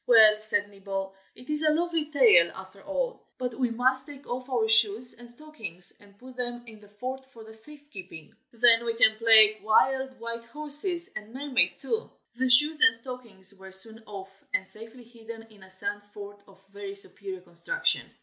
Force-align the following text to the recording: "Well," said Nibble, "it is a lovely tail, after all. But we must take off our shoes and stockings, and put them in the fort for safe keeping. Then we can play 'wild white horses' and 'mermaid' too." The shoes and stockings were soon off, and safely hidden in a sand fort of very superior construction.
"Well," 0.07 0.39
said 0.39 0.67
Nibble, 0.71 1.13
"it 1.35 1.47
is 1.51 1.61
a 1.61 1.69
lovely 1.69 2.09
tail, 2.09 2.49
after 2.55 2.81
all. 2.81 3.21
But 3.37 3.53
we 3.53 3.69
must 3.69 4.07
take 4.07 4.25
off 4.27 4.49
our 4.49 4.67
shoes 4.67 5.13
and 5.13 5.29
stockings, 5.29 5.93
and 5.99 6.17
put 6.17 6.35
them 6.37 6.63
in 6.65 6.79
the 6.79 6.87
fort 6.87 7.23
for 7.31 7.53
safe 7.53 7.87
keeping. 7.91 8.35
Then 8.51 8.83
we 8.83 8.95
can 8.95 9.15
play 9.17 9.59
'wild 9.61 10.19
white 10.19 10.45
horses' 10.45 11.07
and 11.15 11.31
'mermaid' 11.35 11.79
too." 11.79 12.09
The 12.33 12.49
shoes 12.49 12.81
and 12.81 12.95
stockings 12.97 13.53
were 13.53 13.71
soon 13.71 14.01
off, 14.07 14.43
and 14.55 14.65
safely 14.67 15.03
hidden 15.03 15.43
in 15.51 15.61
a 15.61 15.69
sand 15.69 16.01
fort 16.15 16.41
of 16.47 16.65
very 16.69 16.95
superior 16.95 17.41
construction. 17.41 18.09